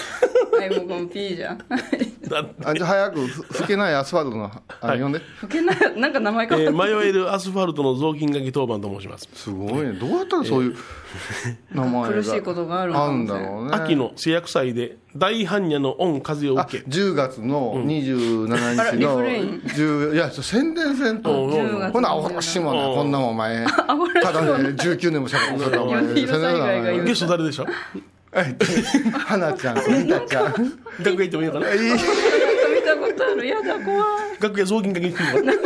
[0.58, 1.60] はいもうこの P じゃん。
[2.66, 5.20] あじゃあ早くふ吹けないアスファルトのあはい呼んで。
[5.42, 9.28] 吹けないなんか名前変えわっー迷えるアスファルトの雑巾掛け当番と申します。
[9.34, 9.94] すごいね。
[9.94, 10.76] どうやったらそういう
[11.74, 13.72] 名前が苦しいことがあるの合うんかもしれないだろうね。
[13.74, 16.86] 秋の製薬祭で大般若の恩風をあ受け。
[16.90, 19.62] 10月の27あらリ日のフレイン。
[19.66, 21.32] 10いや宣伝せんと。
[21.46, 21.52] うん。
[21.52, 22.96] 10月ほなおろしもなうん。
[22.96, 23.66] こんなもんお前。
[24.24, 26.02] ただね19年もしゃべってたお前。
[26.14, 27.66] 米色災害が言うゲスト誰でしょ？
[27.66, 27.74] はい
[28.34, 30.54] 花ちゃんとリタちゃん。
[31.00, 31.68] 楽屋行ってもいいのかな？
[31.74, 31.80] 見
[32.82, 33.46] たことある。
[33.46, 34.02] やだ怖い。
[34.42, 35.62] 楽屋雑巾掛けに来るのかな？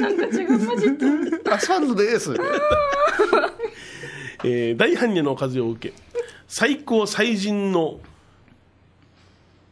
[0.00, 2.32] なんか違う混じってるアスファルトです。
[4.44, 5.94] えー大般若の風を受け
[6.46, 7.98] 最高最人の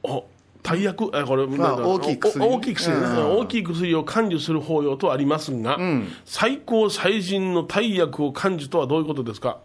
[0.03, 0.25] お
[0.63, 2.45] 大薬あこれなんだ大きい薬。
[2.45, 3.01] お大きい薬。
[3.01, 3.39] ねうん。
[3.39, 6.09] 大きい薬を感受する法要とありますが、ん。
[6.25, 9.59] 最高最人の大薬を感受とはどういうことですか、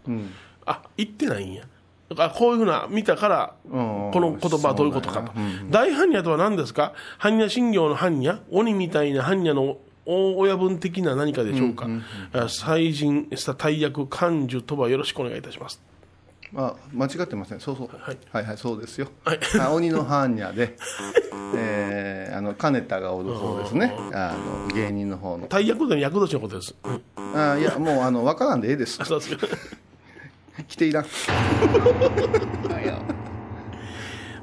[0.64, 1.64] あ言ってないんや
[2.14, 4.10] だからこういうふうな見たから、うん。
[4.12, 5.32] この言葉はどういうことかと、
[5.70, 6.92] 大般若とは何ですか？
[7.20, 8.42] 般若心経の般若？
[8.50, 11.86] 鬼みたいな般若の大親分的な何かでしょうか、
[12.32, 15.80] あ祭人した大役感受とはよろしくお願いいたします。
[16.54, 17.60] あ間違ってません。
[17.60, 18.18] そうそう、はい。
[18.30, 19.40] はい、はいそうですよ、はい。
[19.58, 20.76] あ鬼の般若で、
[21.56, 23.94] えー、あの金田がおる方ですね。
[24.12, 24.34] あ
[24.68, 25.46] の芸人の方の。
[25.46, 26.74] 大役というのは役年のことです、
[27.34, 28.98] あいやもうあの分からんでええです。
[29.04, 29.36] そうです
[30.68, 31.04] 来ていらん。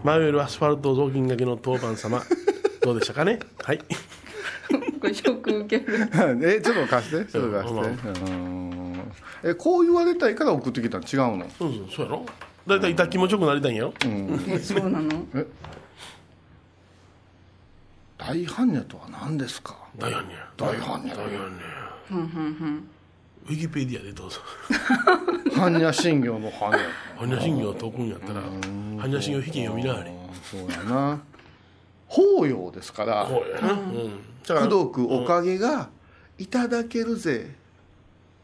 [0.04, 2.22] 迷えるアスファルト雑巾掛けの当番様。
[2.82, 3.40] どうでしたかね？
[3.64, 3.80] はい。
[3.80, 3.86] こ
[5.08, 6.10] れショック受ける。
[6.44, 7.32] えちょっと貸して。
[7.32, 7.74] ちょっと貸し
[8.16, 8.22] て。
[8.32, 9.12] うん
[9.44, 11.48] えこう言われたいから送ってきたの違うの？
[11.62, 12.26] うんうんそうやろ。
[12.68, 13.94] だいたい痛気持ちよくなりたいんやろ、
[14.48, 15.26] えそうなの？
[18.18, 19.78] 大般若とは何ですか？
[19.98, 20.28] 大般若
[20.58, 21.44] 大般若大般
[22.12, 22.84] 若
[23.48, 24.40] ウィキペディアでどうぞ。
[25.54, 26.78] 般若心経の般若。
[27.18, 30.12] 般若心経を解くんやったら般若心経筆記読みなはれ。
[30.44, 31.22] そうやな。
[32.08, 33.26] 法要ですから。
[33.26, 35.90] こうやな、うん、だから功徳おかげが
[36.38, 37.56] いただけるぜ。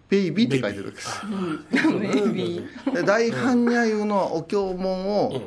[0.07, 1.21] ベイビーって書いてるわけです。
[1.71, 2.93] ベイビー。
[2.93, 5.41] で大般若湯のお経文をうん。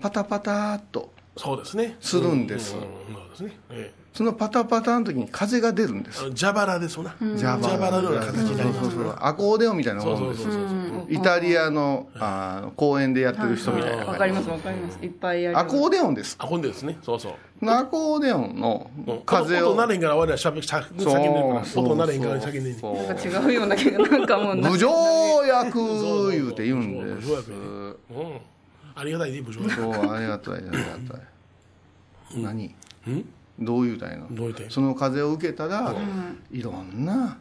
[0.00, 1.96] パタパタっとそうですね。
[2.00, 2.74] するんです。
[2.74, 2.80] うん。
[2.80, 2.88] うん。
[3.14, 6.24] そうですね、えそのパタパタの時に風が出るんです。
[6.36, 8.80] 蛇腹ですもんな、ジャ蛇腹のような形になります。
[8.80, 9.16] そうそうそう。
[9.18, 14.98] アコーデオンみたいなそうそうもんですそうそうイタリアのあの公園でやってる人みたいなわかりますわかります。
[15.02, 16.36] いっぱいやるアコーデオンです。
[16.38, 16.98] あほんでですね。
[17.02, 17.70] そうそう。
[17.70, 20.76] アコーデオンのうん風を音なれへんから我々はし叫んでるか
[21.60, 21.64] ら。
[21.64, 24.90] そう音なれへんから叫んでんねんそうなんか違うような気がなんかもう無条
[25.46, 25.78] 約
[26.30, 27.32] 言うて言うんです。
[28.94, 30.72] ありがたいね部長そうありがたいありが
[31.14, 32.42] たい。
[32.42, 32.74] 何？
[33.06, 33.24] うん？
[33.64, 35.94] どういうたいのどういうたいその風を受けたら
[36.50, 37.38] いろんな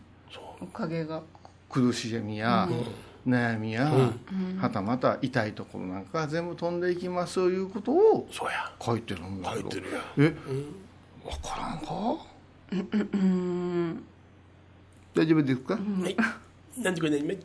[0.60, 1.22] おかげが。
[1.74, 2.68] 苦しみや
[3.26, 3.90] 悩みや
[4.60, 8.70] はたまた痛いところなんかが全部飛んでいきますということをそうや。
[8.82, 9.86] 書いてるんだけど書いてる
[10.18, 10.36] え？
[11.24, 11.86] 分からんか？
[13.14, 14.04] うん。
[15.16, 15.76] 大丈夫ですか？
[15.76, 15.80] は
[16.10, 16.18] い。
[16.78, 17.38] 何時これ何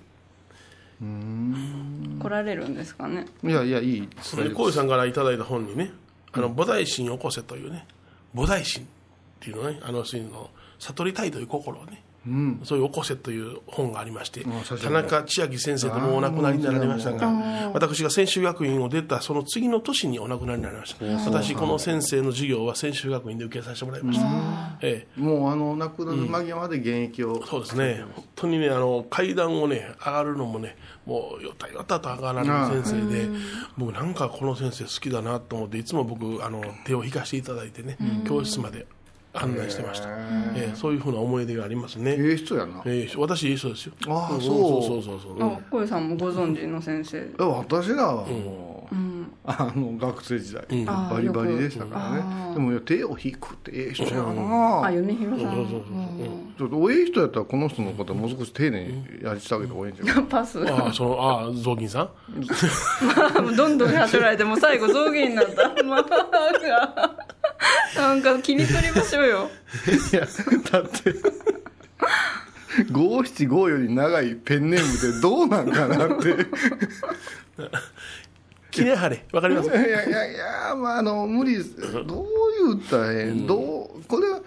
[2.19, 3.27] 来られるんですかね？
[3.45, 4.09] いやいやいい。
[4.23, 5.93] それで浩さんからいただいた本にね
[6.33, 7.87] 「あの菩提心を起こせ」というね
[8.37, 8.87] 菩提心っ
[9.41, 12.03] ていうのねあの真の悟りたいという心をね
[12.65, 14.45] そういう起こせという本がありまして
[14.83, 21.05] 田中千秋先生ともうお亡くなりになられましたが私が専修学院を出たその次の年にお亡くなりになりました。
[21.05, 24.27] 私この先生の授業は専修学院で受けさせてもらいました。
[24.81, 25.21] ええ。
[25.21, 33.29] もうあの亡くなる間際まで現役をそうですね、本当にね、あの階段をね、上がるのもね、もうよたよたと上がられる先生で、
[33.77, 38.87] 僕、なんかこの先生好きだなと思って、いつも僕、あの手を引かせていただいてね、教室まで
[39.37, 40.09] 案内してました、
[40.55, 42.83] ええそういうふうな思い出がありますね、ええ人やな。
[42.87, 44.41] ええ私、いい人ですよ、んああそう。
[44.41, 47.19] そうそうそうそう、あ小江さんもご存知の先生。
[47.19, 48.95] いや私らはもう、
[49.45, 50.85] あの学生時代、ん。
[50.87, 52.55] バリバリでしたからね。
[52.55, 55.55] でもいや手を引くってええ人やな、あ米広さん。
[55.55, 55.81] そうそうそう
[56.59, 60.25] ちょっとおええ人やったらこの人のこともう少し丁寧にやりしてあげた方がいいんじゃない？
[60.25, 60.59] パス。
[60.67, 63.53] ああ、その、ああ、雑巾さん？
[63.57, 65.69] どんどんやってられてもう最後象牙になった。
[65.85, 66.05] まあ
[67.97, 69.51] なんか切り取りましょうよ。
[70.13, 70.27] いや
[70.73, 71.15] だって
[72.93, 76.47] 五七五より長いペンネームでどうなんかなって。
[78.71, 79.69] きれはれ、わかります？
[79.71, 82.27] いやいやいやまああの無理ですどう
[82.69, 83.47] 言ったらええん？
[83.47, 84.41] どうこれは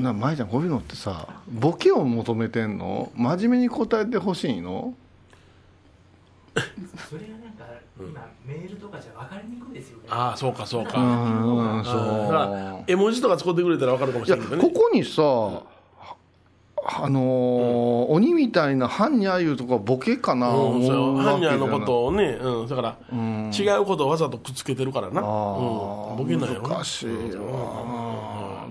[0.00, 3.12] な舞ちゃんこういうのってさボケを求めてんの？
[3.14, 4.94] 真面目に答えてほしいの？
[7.08, 7.49] それがなんか
[8.06, 10.04] 今メールとかじゃ分かりにくいですよね。
[10.08, 11.00] ああ、そうか、そううか。
[11.00, 11.82] ん。
[11.84, 14.70] そだからう絵文字とか使ってくれたらわかるかもしれないけどね。
[14.70, 15.22] ここにさ
[16.82, 21.58] あのー鬼みたいな般若いうとかボケかなうん、思そううわけじゃない。
[21.58, 23.52] 般若のことをね、うん、だから、ん。
[23.52, 25.26] 違うことをわざとくっつけてるからな、うん、
[26.16, 27.12] ボケないよな難しいわ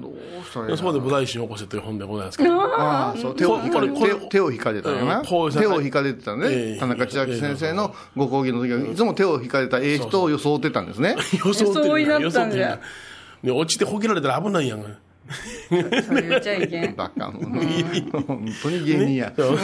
[0.02, 2.62] どうしたらいいそこで「菩提心を起こせ」という本でございますけど。
[2.62, 11.16] ああそう手を引かれたよな、手を引かれてたね、ええ田中千秋先生のご講義の時はいつも手を引かれたええ人を装ってたんですね。
[11.46, 12.80] 予想ってそうになったんじゃ
[13.44, 14.84] ね落ちてほけられたら危ないやん。
[15.70, 16.96] それ言っちゃいけん。
[16.96, 17.44] バカもん
[18.24, 19.58] 本当に芸人や、そう。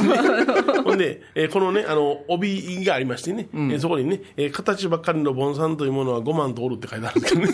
[0.83, 7.53] ほんで、えーこのね、あの、帯がありましてね、えーそこにね、えー形ばっかりの盆栽というものは5万とおるって書いてあるんですけどね。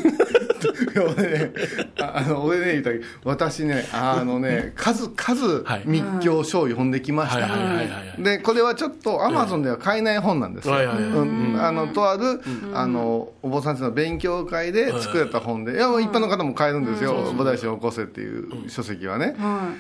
[0.96, 1.52] 俺ね、
[2.00, 7.42] あ あの俺ね言ったけど私ね、あのね、数々はい密教書を読んできました。
[7.42, 7.84] はいはいはいは
[8.18, 10.74] いでこれはちょっとアマゾンでは買えない本なんですよ。
[10.74, 12.42] はいはいはいうんあのとある、
[12.74, 17.34] あのお坊さんたちの勉強会で作られた本で、いや一般の方も買えるんですよ。
[17.34, 19.36] 菩提心を起こせっていう書籍はね。
[19.38, 19.74] は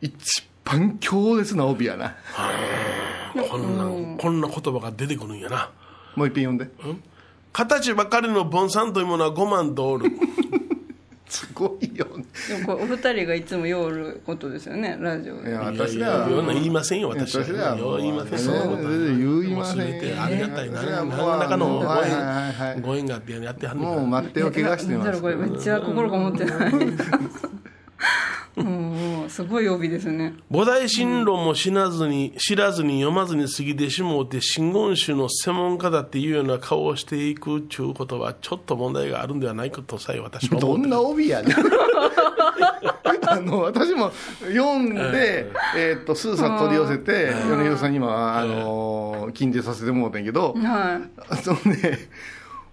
[0.00, 2.14] 一番強烈な帯やな。
[3.48, 5.70] こんな、こんな言葉が出てくるんやな。
[6.16, 6.70] もう一遍読んで。
[7.52, 10.10] 形ばかりの盆栽というものは5万とおる。
[11.28, 12.24] すごいよね。
[12.46, 17.44] いでもこれお二人がいつもよることですよねラジオでいや私らは言いませんよ、私は。
[17.44, 18.32] 私らはもう言いません。
[18.32, 20.80] ねそんなことは全然言いませんもう全てありがたいな。
[20.80, 26.72] それはもう何らかのごはいはいはい縁、ご縁があってやってはんねんからもう待ってを怪我してますこれめっちゃ心が持ってない
[29.30, 30.34] すごい帯ですね。
[30.50, 41.56] 菩提心論も知らずに、知らずに読まずに過ぎてしもうて、真言宗の専門家だっていうような顔をしていくちゅうことは、ちょっと問題があるんではないかとさえ私は思ってんな帯やねん。
[43.30, 51.36] あの私も読んで、えーっとスーさん取り寄せて米広さんにもあの金でさせてもらったんやけどはい。
[51.36, 52.08] そのね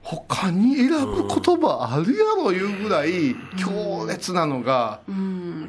[0.10, 5.02] 他に選ぶ言葉あるやろいうぐらい強烈なのが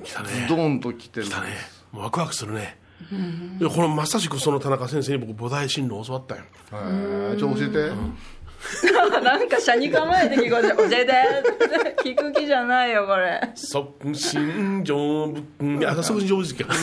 [0.05, 0.47] 来たね。
[0.49, 1.49] ドーンときてる来たね。
[1.91, 2.79] もうワクワクするね。
[3.75, 6.43] このまさしくその田中先生に僕菩提心論を教わったよ。
[6.73, 7.93] へーちょっと教えて
[9.23, 11.15] なんか車に構えて聞こえて教えて。
[12.05, 13.41] 聞く気じゃないよこれ。
[13.55, 16.75] 即身成仏いや即身成仏か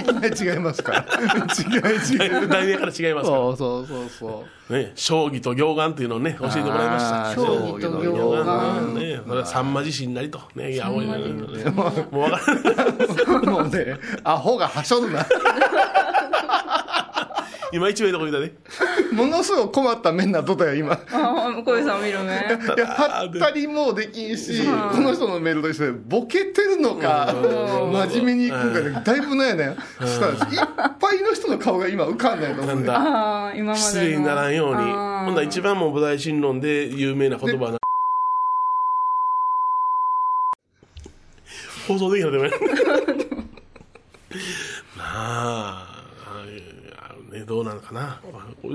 [0.00, 0.92] いきなり違いますか？
[0.92, 1.98] ら違い
[2.40, 3.36] 違い題名から違いますか？
[3.36, 4.72] そうそうそうそう。
[4.72, 7.32] らね将棋と行眼っていうのをね教えてもらいました。
[7.34, 7.42] 将
[7.76, 10.40] 棋と行眼ねそれは三魔自身なりと。
[10.54, 15.24] ねいやもうもう分からない もうねアホがはしょるな
[17.74, 18.54] 今一番いいとこ言うたね
[19.12, 20.92] ものすごい困った面なとったよ今。
[20.92, 22.46] ああ小遊さん見るね。
[22.76, 27.34] いやはったりもできんし、この人のメールとしてボケてるのか、
[28.08, 29.74] 真面目にいくんかで、だいぶ悩んだよ。
[30.04, 30.38] したら、いっ
[31.00, 32.94] ぱいの人の顔が今浮かんないと思うんだ。
[32.96, 33.86] ああ今までの。
[33.86, 34.82] 失礼にならんように。
[34.82, 34.86] ほ
[35.32, 35.34] ん。
[35.34, 37.78] なら一番もう菩提心論で有名な言葉な
[41.88, 42.50] 放送できないでもね。
[44.96, 45.04] な
[45.90, 45.93] あ
[47.44, 48.20] どうなのかな。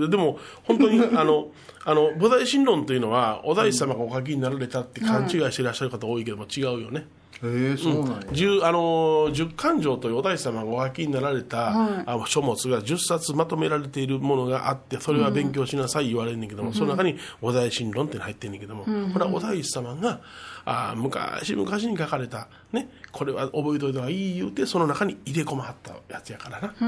[0.07, 1.49] でも本当に あの
[1.85, 7.07] あの菩提心論というのはお大師様がお書きになられたって勘違いしていらっしゃる方多いけども違うよね、
[7.43, 8.27] ええそうなんや。
[8.31, 11.69] 十あの十勘定というお大師様がお書きになられた、
[12.05, 20.21] あ書物が10冊まとめられているものがあってそれは勉強しなさい言われるんだけども、その中にお大神論って入ってるんだけども、これはお大師様が
[20.65, 26.85] あ昔昔に書かれた、ね、これは覚えておいた方がいい言うてその中に入れ込まはったやつやからな、う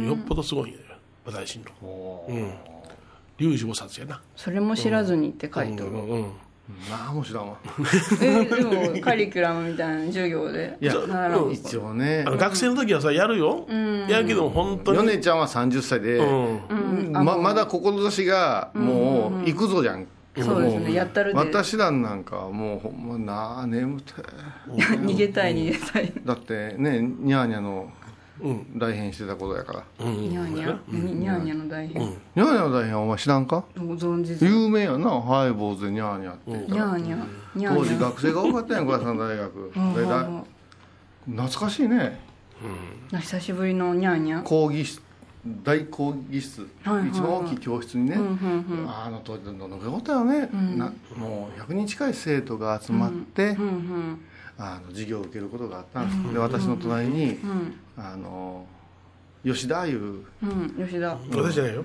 [0.00, 0.06] ん。
[0.06, 0.78] よっぽどすごいよ
[1.26, 2.20] お大神論。
[2.28, 2.54] うん。
[3.38, 4.22] 龍寺菩薩やな。
[4.34, 6.32] それも知らずにって書いてる、うんうん
[6.90, 7.58] まあもちろんわ。
[8.20, 10.76] えでもカリキュラムみたいな授業で。
[10.80, 10.94] いや
[11.52, 12.24] 一応ね。
[12.26, 13.66] あ、の学生の時はさやるよ、
[14.08, 17.12] やるけど本当に、米ちゃんは30歳で、うん。
[17.12, 20.08] ままだ志がもう行くぞじゃん。
[20.42, 20.92] そうですね。
[20.92, 21.38] やったるで。
[21.38, 24.12] 私らなんかはもうほんまなあ眠て
[24.68, 26.12] 逃げたい逃げたい。
[26.24, 27.92] だってねニャーニャの
[28.40, 28.78] うん。
[28.78, 30.12] 代編してたことやから、うん。
[30.14, 32.08] ニャーニャニャーニャの大変うん。
[32.08, 33.64] ニャーニャの代編お前知らんか？
[33.76, 34.44] ご存知です。
[34.44, 36.76] 有名やなハイボーズでニャーニャって言ったら。
[36.76, 39.72] ニャーニャニャ当時ーニャ学生が多かったやん倉さん大学。
[39.74, 40.44] う んでだうん。
[41.36, 42.20] 懐かしいね。
[43.12, 43.20] うん。
[43.20, 44.42] 久しぶりのニャーニャ。
[44.42, 45.02] 講義室
[45.62, 48.30] 大講義室、はいはい一番大きい教室にね、うんうん
[48.80, 48.86] うん。
[48.88, 50.92] あの当時どのぐらいおったよね、な。
[51.16, 53.64] もう100人近い生徒が集まって、うん。
[53.64, 54.20] うん
[54.58, 58.66] あの授業を受けることがあったんです、で私の隣に、うんあの
[59.44, 61.08] 吉田いう、うん吉田。
[61.08, 61.84] は私じゃないよ。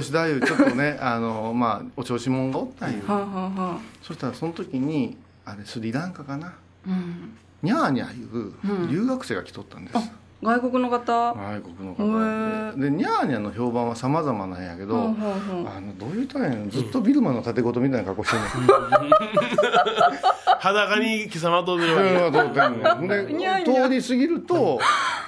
[0.00, 2.50] 吉田いうちょっとね あの、まあ、お調子者？
[2.52, 3.78] がおったんよあはあはあ。
[4.02, 6.54] そしたらその時にあれスリランカかな。
[6.86, 7.36] うん。
[7.62, 9.98] ニャーニャいう留学生が来とったんです、
[10.40, 11.34] 外国の方？
[11.34, 12.80] 外国のへ方ー。
[12.80, 15.28] ででニャーニャの評判は様々なんやけど、ほうほうほ
[15.62, 18.46] うあのどういうたんやのずっとビルマの建て事みたいな格好してんね
[20.60, 21.94] 裸に貴様とで通
[23.88, 24.78] り過ぎると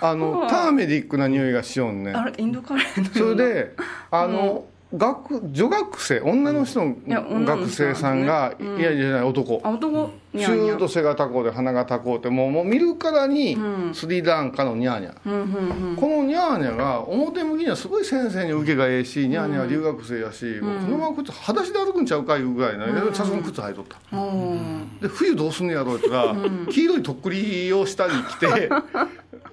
[0.01, 2.17] あのターメリックな匂いがしよんねん。
[2.17, 3.77] あれインドカレーのそれで
[4.11, 6.97] あの、学女学生女の人の
[7.45, 9.61] 学生さんが、いやいやいや男。
[9.63, 10.11] あ男？
[10.33, 13.95] ニシャーニャューッと背が高うで鼻が高うてもうもう見るからにうん。
[13.95, 15.97] スリランカのニャーニャ、うんうんうん。
[15.97, 24.17] このニャーニャが表向きにはすごい先生に受けがええし、ニャーニャは留学生やし、このまま靴裸足で歩くんちゃうかいうぐらいなさすがに靴履いとった。
[24.17, 24.21] う
[24.55, 24.99] ん。
[25.01, 28.71] で冬どうすんねやろうって言ったら、黄色いとっくりを下に着て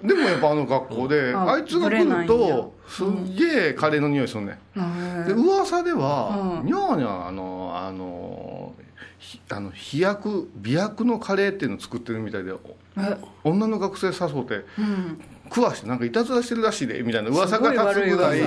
[0.02, 6.66] でもやっぱあの格好で、ああいつが来るとすっげえカレーの匂いするね、へで噂では、うん。
[6.66, 8.74] ニャーニャあのあの
[9.18, 13.16] ひあの飛躍美薬のカレーっていうのを作ってるみたいでえ？
[13.42, 15.20] 女の学生誘ってうん。
[15.48, 18.40] 食わしてなんかいたずらしてるらしいでみたいな噂が立つぐらい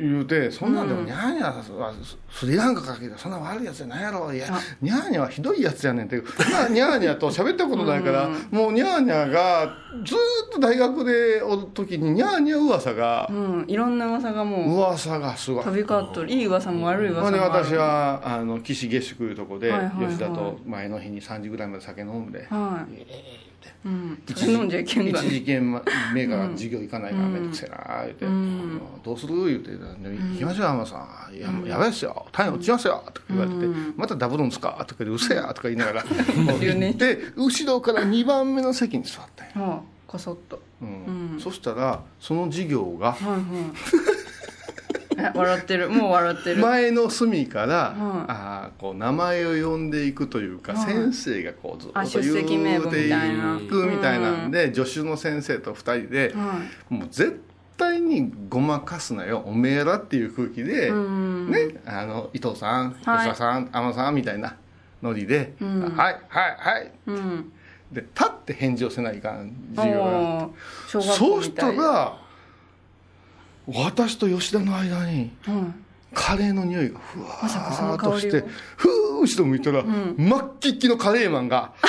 [0.00, 1.92] 言うてそんなんでもニャーニャは
[2.30, 4.32] スリランカかけてそんな悪いやつじゃないやろ。
[4.32, 4.46] いや
[4.80, 13.64] ニャーニャはひどいやつやねんってまあニャーニャと喋ったことないからもうニャーニャがずーっと大学でおる時にニャーニャ噂がうん。
[13.68, 15.64] いろんな噂がも噂がすごい。
[15.64, 16.30] 飛び交っとる。
[16.30, 17.38] いい噂も悪い噂もある。
[17.64, 23.47] 私はあの岸下宿いうとこで吉田と前の日に3時ぐらいまで酒飲んではい
[23.84, 24.22] うん。
[24.26, 25.72] 一飲んじゃいけんだ一ね時件
[26.14, 28.80] 目が授業行かないからめんどくせえな言うて、ん。
[29.04, 29.46] どうする？
[29.46, 31.34] 言うて「行きましょう浜田さん。
[31.34, 32.26] いややばいっすよ。
[32.32, 33.56] 単位落ちますよ」とか言われて
[33.96, 36.04] 「またダブるんすか?」とか言って「うせや」とか言いながら。
[36.94, 40.60] で後ろから2番目の席に座ったんや、はあこそっと。
[40.80, 41.32] うん。
[41.34, 41.40] うん。
[41.40, 43.40] そしたらその授業がはいはい。
[43.40, 44.17] え
[45.34, 45.90] 笑ってる。
[45.90, 46.56] もう笑ってる。
[46.62, 47.96] 前の隅から、はい。
[48.28, 50.92] あーこう名前を呼んでいくというか、はい。
[50.92, 57.40] 先生がこうずっと言うていくみたいなんで、助手の先生と2人で、はもう絶
[57.76, 61.50] 対にごまかすなよおめえらっていう空気で、ん。
[61.50, 63.28] ね、あの伊藤さん吉はい。
[63.28, 64.54] 田さん天野さんみたいな
[65.02, 65.80] ノリで「ん。
[65.96, 66.84] はいはいはい。
[66.86, 67.52] いうん」
[67.92, 70.48] で立って返事をせないかん授業が。
[70.86, 72.18] そうしたら
[73.68, 75.84] 私と吉田の間にうん。
[76.14, 78.42] カレーの匂いがふわーっとして
[78.76, 81.74] ふー後ろ向いたら、真っきっきのカレーマンが。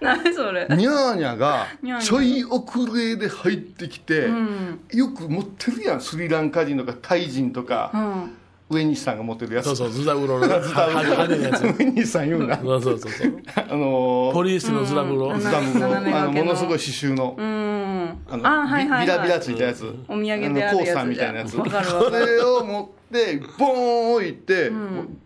[0.00, 0.66] 何それ。
[0.70, 1.66] ニャーニャが
[2.02, 4.80] ちょい遅れで入ってきて、うん。
[4.92, 6.00] よく持ってるやん。
[6.00, 8.36] スリランカ人とかタイ人とか、うん
[8.70, 9.64] 上西さんが持ってるやつ。
[9.66, 10.60] そうそうズタ風呂のね。
[10.62, 11.62] ズタ風呂派手なやつ。
[11.78, 12.56] 上西さん言うな。
[12.56, 13.42] そうそうそうそう。
[13.56, 18.18] あのーポリエステルのズタ風呂、うんズタ風呂斜め掛けのあのものすごい刺繍の、うん。
[18.30, 19.06] あのあはいはいはい。
[19.06, 20.72] ビビラビラついたやつ、お土産であるやつ。
[20.72, 21.50] あのコースターみたいなやつ。
[21.52, 25.18] それを持ってボーン置いて、ん。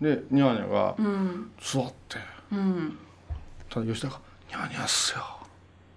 [0.00, 1.50] でニャーニャがうん。
[1.60, 2.16] 座って、
[2.52, 2.98] うん。
[3.68, 4.18] ただ吉田が
[4.48, 5.22] 「ニャーニャっすよ。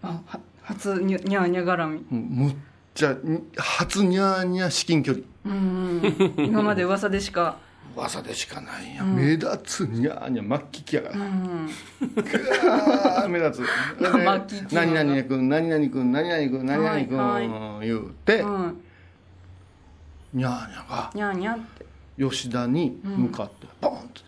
[0.01, 2.55] あは初にニャーニャ絡み」むっ
[2.93, 7.57] ちゃに初ニャーニャ至近距離うん今まで噂でしか。
[7.95, 11.19] 噂でしかないやん、目立つニャーニャ末期期やから、う
[13.27, 13.65] ん目立つ。
[14.71, 18.81] 何々君何々君何々君何々君、はい言うて、うん。
[20.33, 21.85] ニャーニャがニャーニャって。
[22.19, 24.21] 吉田に向かってポンって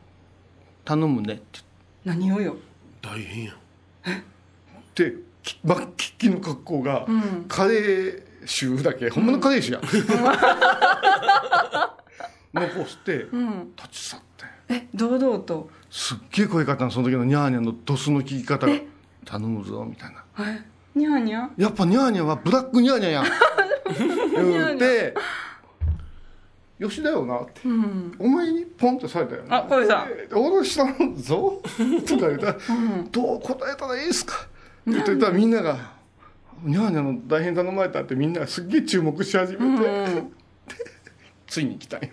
[0.84, 1.60] 「頼むね」って。
[2.04, 2.56] 何をよ。
[3.02, 3.54] 大変やん。
[4.04, 4.22] 言っ
[4.94, 7.44] てき末期期の格好が、ん。
[7.46, 9.08] カレー臭だけ。
[9.10, 9.80] ほんまのカレー臭や、
[12.52, 13.72] 残して、うん。
[13.76, 14.44] 立ち去って。
[14.74, 15.70] え堂々と？
[15.90, 16.90] すっげえ声かったの。
[16.90, 18.66] その時のニャーニャのドスの聞き方。
[18.66, 18.72] が
[19.24, 20.24] 「頼むぞ」みたいな。
[20.44, 20.62] え？
[20.94, 21.48] ニャーニャ？
[21.56, 23.24] やっぱニャーニャはブラックニャーニャやん。
[24.34, 25.14] 言うて
[26.80, 31.60] 吉田よなって、うんお前にポンってされたよあ小井さんえ俺知らんぞ
[32.06, 32.56] とか言ったら、
[33.10, 34.34] どう答えたらいいですか？
[34.90, 35.76] って言ったらみんなが
[36.62, 40.32] 「ニャーニャの大変頼まれた」ってみんながすっげえ注目し始めて、うん。
[41.46, 42.08] ついに来たんよ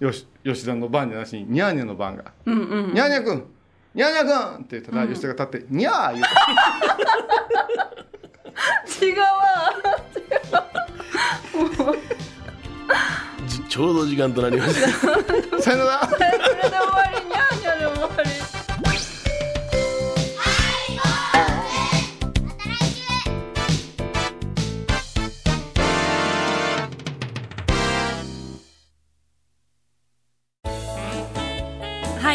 [0.00, 2.32] よし吉田の番じゃなしにニャーニャの番が。
[2.46, 3.44] うんうんニャーニャ君
[3.94, 6.24] ニャーニャ君って言ったら吉田が立って、ニャー言う。
[8.98, 9.26] て違うわ
[13.46, 15.62] じ ちょうど時間となりました。
[15.62, 16.08] さよなら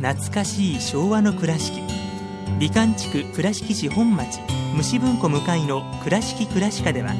[0.00, 1.82] 懐かしい昭和の倉敷。
[2.58, 4.40] 美観地区倉敷市本町
[4.74, 7.14] 虫文庫向かいの「倉敷倉歯科」では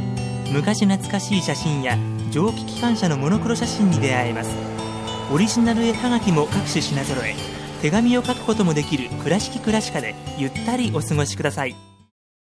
[0.50, 1.98] 昔懐かしい写真や
[2.30, 4.50] 蒸気機関車のモノクロ写真に出会えます。
[5.30, 7.34] オリジナル絵はがきも各種品揃え
[7.82, 11.76] 手紙を書くこともできる「倉敷倉歯科」でゆったりお過ごしください。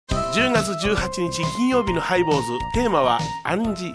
[0.09, 2.41] 10月18日金曜日のハイボーズ
[2.73, 3.93] テーマは「暗示。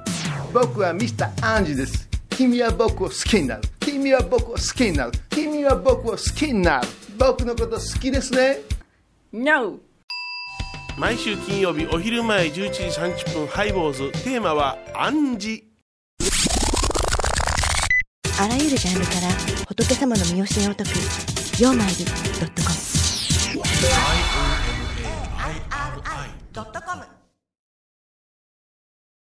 [0.54, 2.08] 僕はミスターアンジです。
[2.30, 3.62] 君は僕を好きになる
[4.00, 5.12] 君は僕を好きになる。
[5.28, 6.88] 君は僕を好きになる。
[7.18, 8.60] 僕のこと好きですね。
[9.30, 9.78] No!
[10.96, 15.62] 毎週金曜日お昼前11時30分ハイボーズテーマは暗示
[18.40, 19.28] あらゆるジャンルから
[19.68, 20.90] 仏様の身教えを解く
[21.62, 22.04] 「曜マイル
[22.40, 22.74] ドットコム」
[26.54, 27.04] 「IOMAIRI.com」